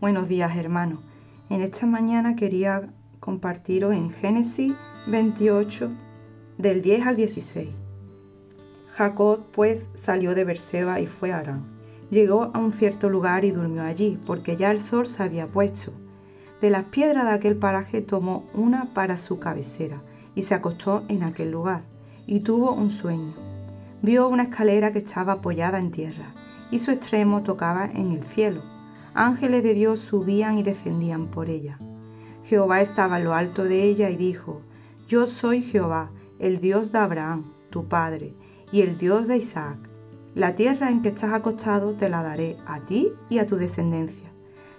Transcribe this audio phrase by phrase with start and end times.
[0.00, 0.98] Buenos días hermanos.
[1.48, 2.90] En esta mañana quería
[3.20, 4.74] compartiros en Génesis
[5.06, 5.90] 28
[6.58, 7.68] del 10 al 16.
[8.92, 11.64] Jacob pues salió de Berseba y fue a Arán.
[12.10, 15.92] Llegó a un cierto lugar y durmió allí, porque ya el sol se había puesto.
[16.60, 20.02] De las piedras de aquel paraje tomó una para su cabecera
[20.34, 21.82] y se acostó en aquel lugar,
[22.26, 23.32] y tuvo un sueño.
[24.02, 26.34] Vio una escalera que estaba apoyada en tierra,
[26.70, 28.73] y su extremo tocaba en el cielo
[29.14, 31.78] ángeles de Dios subían y descendían por ella.
[32.44, 34.60] Jehová estaba en lo alto de ella y dijo,
[35.06, 38.34] Yo soy Jehová, el Dios de Abraham, tu padre,
[38.72, 39.78] y el Dios de Isaac.
[40.34, 44.32] La tierra en que estás acostado te la daré a ti y a tu descendencia.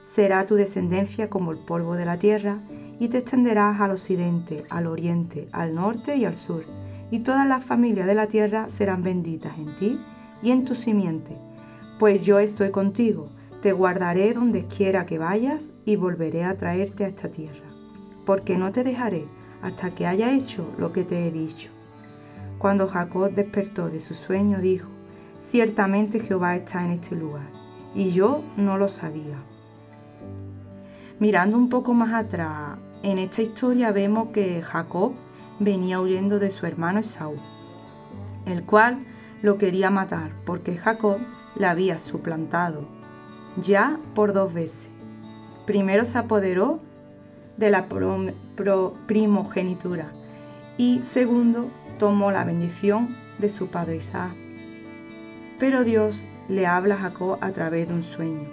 [0.03, 2.61] Será tu descendencia como el polvo de la tierra,
[2.99, 6.65] y te extenderás al occidente, al oriente, al norte y al sur,
[7.09, 9.99] y todas las familias de la tierra serán benditas en ti
[10.41, 11.37] y en tu simiente,
[11.99, 13.29] pues yo estoy contigo
[13.65, 17.65] te guardaré donde quiera que vayas y volveré a traerte a esta tierra,
[18.23, 19.25] porque no te dejaré
[19.63, 21.71] hasta que haya hecho lo que te he dicho.
[22.59, 24.91] Cuando Jacob despertó de su sueño, dijo,
[25.39, 27.49] ciertamente Jehová está en este lugar,
[27.95, 29.41] y yo no lo sabía.
[31.17, 35.13] Mirando un poco más atrás, en esta historia vemos que Jacob
[35.59, 37.37] venía huyendo de su hermano Esaú,
[38.45, 39.07] el cual
[39.41, 41.17] lo quería matar porque Jacob
[41.55, 42.94] le había suplantado
[43.57, 44.89] ya por dos veces.
[45.65, 46.79] Primero se apoderó
[47.57, 47.87] de la
[49.07, 50.11] primogenitura
[50.77, 54.35] y segundo tomó la bendición de su padre Isaac.
[55.57, 58.49] Pero Dios le habla a Jacob a través de un sueño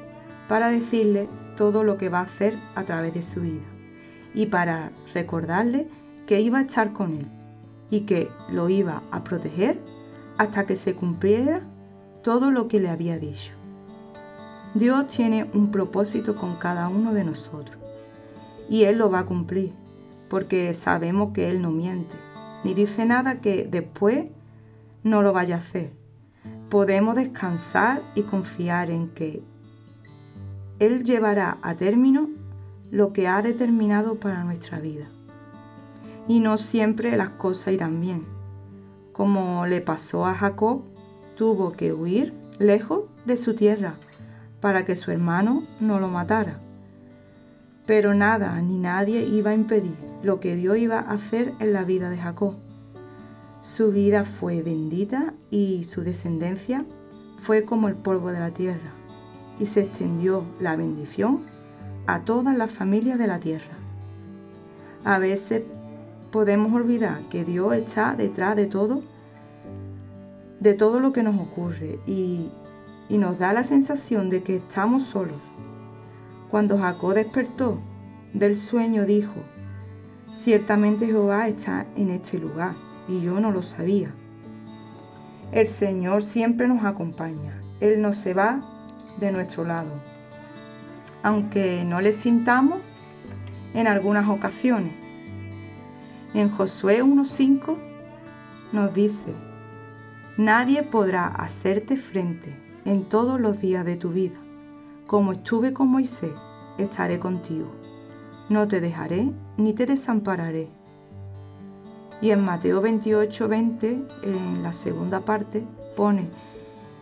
[0.48, 3.64] para decirle todo lo que va a hacer a través de su vida
[4.34, 5.88] y para recordarle
[6.26, 7.26] que iba a estar con él
[7.90, 9.78] y que lo iba a proteger
[10.38, 11.62] hasta que se cumpliera
[12.22, 13.61] todo lo que le había dicho.
[14.74, 17.78] Dios tiene un propósito con cada uno de nosotros
[18.70, 19.72] y Él lo va a cumplir
[20.30, 22.14] porque sabemos que Él no miente
[22.64, 24.30] ni dice nada que después
[25.02, 25.92] no lo vaya a hacer.
[26.70, 29.42] Podemos descansar y confiar en que
[30.78, 32.30] Él llevará a término
[32.90, 35.08] lo que ha determinado para nuestra vida.
[36.28, 38.24] Y no siempre las cosas irán bien.
[39.12, 40.84] Como le pasó a Jacob,
[41.36, 43.96] tuvo que huir lejos de su tierra
[44.62, 46.60] para que su hermano no lo matara.
[47.84, 51.84] Pero nada ni nadie iba a impedir lo que Dios iba a hacer en la
[51.84, 52.54] vida de Jacob.
[53.60, 56.86] Su vida fue bendita y su descendencia
[57.38, 58.92] fue como el polvo de la tierra,
[59.58, 61.40] y se extendió la bendición
[62.06, 63.74] a todas las familias de la tierra.
[65.04, 65.62] A veces
[66.30, 69.02] podemos olvidar que Dios está detrás de todo,
[70.60, 72.48] de todo lo que nos ocurre y
[73.12, 75.36] y nos da la sensación de que estamos solos.
[76.48, 77.78] Cuando Jacob despertó
[78.32, 79.34] del sueño dijo,
[80.30, 82.74] ciertamente Jehová está en este lugar
[83.06, 84.14] y yo no lo sabía.
[85.52, 88.62] El Señor siempre nos acompaña, Él no se va
[89.20, 89.90] de nuestro lado.
[91.22, 92.80] Aunque no le sintamos
[93.74, 94.94] en algunas ocasiones.
[96.32, 97.76] En Josué 1.5
[98.72, 99.34] nos dice,
[100.38, 104.38] nadie podrá hacerte frente en todos los días de tu vida.
[105.06, 106.32] Como estuve con Moisés,
[106.78, 107.70] estaré contigo.
[108.48, 110.68] No te dejaré ni te desampararé.
[112.20, 115.64] Y en Mateo 28, 20, en la segunda parte,
[115.96, 116.28] pone,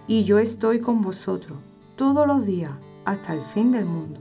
[0.06, 1.58] y yo estoy con vosotros
[1.96, 2.72] todos los días
[3.04, 4.20] hasta el fin del mundo.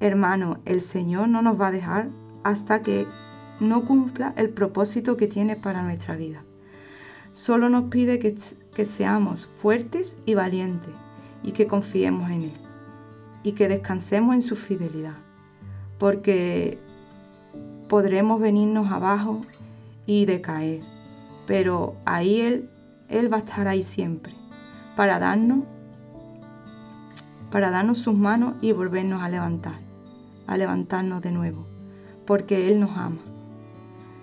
[0.00, 2.08] Hermano, el Señor no nos va a dejar
[2.44, 3.06] hasta que
[3.60, 6.44] no cumpla el propósito que tiene para nuestra vida.
[7.36, 10.94] Solo nos pide que, seamos fuertes y valientes
[11.42, 12.52] y que confiemos en Él
[13.42, 15.18] y que descansemos en su fidelidad,
[15.98, 16.78] porque
[17.90, 19.42] podremos venirnos abajo
[20.06, 20.80] y decaer,
[21.46, 22.70] pero ahí Él,
[23.10, 24.32] Él va a estar ahí siempre
[24.96, 25.58] para darnos,
[27.50, 29.80] para darnos sus manos y volvernos a levantar,
[30.46, 31.66] a levantarnos de nuevo,
[32.24, 33.20] porque Él nos ama.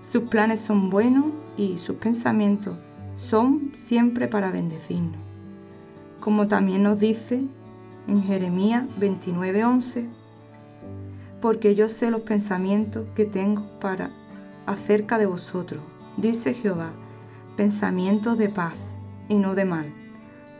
[0.01, 1.25] Sus planes son buenos
[1.57, 2.75] y sus pensamientos
[3.17, 5.19] son siempre para bendecirnos.
[6.19, 7.43] Como también nos dice
[8.07, 10.07] en Jeremías 29:11,
[11.41, 14.11] porque yo sé los pensamientos que tengo para
[14.65, 15.83] acerca de vosotros,
[16.17, 16.91] dice Jehová,
[17.57, 19.93] pensamientos de paz y no de mal,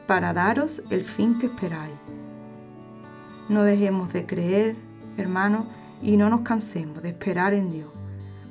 [0.07, 1.95] para daros el fin que esperáis.
[3.49, 4.75] No dejemos de creer,
[5.17, 5.65] hermanos,
[6.01, 7.89] y no nos cansemos de esperar en Dios,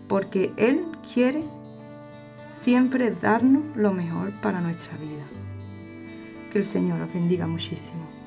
[0.09, 1.45] porque Él quiere
[2.53, 5.25] siempre darnos lo mejor para nuestra vida.
[6.53, 8.22] Que el Señor os bendiga muchísimo.